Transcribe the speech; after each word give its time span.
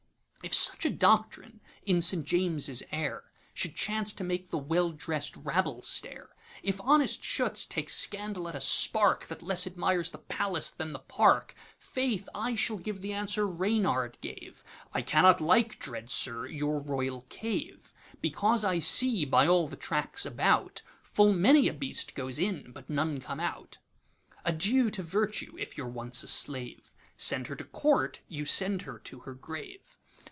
If 0.43 0.55
such 0.55 0.85
a 0.85 0.89
doctrine, 0.89 1.61
in 1.85 2.01
St. 2.01 2.25
James's 2.25 2.81
air, 2.91 3.25
Should 3.53 3.75
chance 3.75 4.11
to 4.13 4.23
make 4.23 4.49
the 4.49 4.57
well 4.57 4.89
drest 4.91 5.37
rabble 5.37 5.83
stare; 5.83 6.29
If 6.63 6.81
honest 6.81 7.21
S[chut]z 7.21 7.69
take 7.69 7.91
scandal 7.91 8.49
at 8.49 8.55
a 8.55 8.59
sparkThat 8.59 9.43
less 9.43 9.67
admires 9.67 10.09
the 10.09 10.17
Palace 10.17 10.71
than 10.71 10.93
the 10.93 10.99
Park; 10.99 11.53
Faith, 11.77 12.27
I 12.33 12.55
shall 12.55 12.79
give 12.79 13.01
the 13.01 13.13
answer 13.13 13.45
Reynard 13.45 14.17
gave:'I 14.21 15.03
cannot 15.03 15.41
like, 15.41 15.77
dread 15.77 16.09
Sir! 16.09 16.47
your 16.47 16.79
royal 16.79 17.27
cave; 17.29 17.93
Because 18.19 18.63
I 18.63 18.79
see, 18.79 19.23
by 19.25 19.45
all 19.45 19.67
the 19.67 19.75
tracks 19.77 20.25
about, 20.25 20.81
Full 21.03 21.33
many 21.33 21.67
a 21.67 21.73
beast 21.73 22.15
goes 22.15 22.39
in, 22.39 22.71
but 22.73 22.89
none 22.89 23.19
come 23.19 23.39
out.'Adieu 23.39 24.89
to 24.89 25.03
Virtue, 25.03 25.55
if 25.59 25.77
you 25.77 25.85
're 25.85 25.89
once 25.89 26.23
a 26.23 26.27
slave:Send 26.27 27.45
her 27.45 27.55
to 27.57 27.63
Court, 27.63 28.21
you 28.27 28.47
send 28.47 28.81
her 28.81 28.97
to 28.97 29.19
her 29.19 29.35
grave. 29.35 29.97